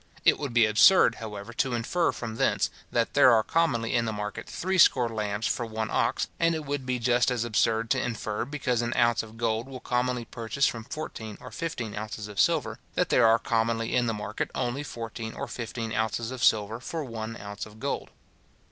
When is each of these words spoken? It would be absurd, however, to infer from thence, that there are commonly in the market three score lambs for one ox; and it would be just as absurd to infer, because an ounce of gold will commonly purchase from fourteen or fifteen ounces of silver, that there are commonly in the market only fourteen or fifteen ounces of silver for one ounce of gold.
It 0.25 0.39
would 0.39 0.51
be 0.51 0.65
absurd, 0.65 1.17
however, 1.21 1.53
to 1.53 1.75
infer 1.75 2.11
from 2.11 2.37
thence, 2.37 2.71
that 2.91 3.13
there 3.13 3.31
are 3.31 3.43
commonly 3.43 3.93
in 3.93 4.05
the 4.05 4.11
market 4.11 4.47
three 4.47 4.79
score 4.79 5.07
lambs 5.09 5.45
for 5.45 5.63
one 5.63 5.91
ox; 5.91 6.27
and 6.39 6.55
it 6.55 6.65
would 6.65 6.87
be 6.87 6.97
just 6.97 7.29
as 7.29 7.43
absurd 7.43 7.91
to 7.91 8.01
infer, 8.01 8.43
because 8.43 8.81
an 8.81 8.93
ounce 8.95 9.21
of 9.21 9.37
gold 9.37 9.67
will 9.67 9.79
commonly 9.79 10.25
purchase 10.25 10.65
from 10.65 10.85
fourteen 10.85 11.37
or 11.39 11.51
fifteen 11.51 11.95
ounces 11.95 12.27
of 12.27 12.39
silver, 12.39 12.79
that 12.95 13.09
there 13.09 13.27
are 13.27 13.37
commonly 13.37 13.95
in 13.95 14.07
the 14.07 14.11
market 14.15 14.49
only 14.55 14.81
fourteen 14.81 15.35
or 15.35 15.47
fifteen 15.47 15.91
ounces 15.93 16.31
of 16.31 16.43
silver 16.43 16.79
for 16.79 17.03
one 17.05 17.37
ounce 17.39 17.67
of 17.67 17.79
gold. 17.79 18.09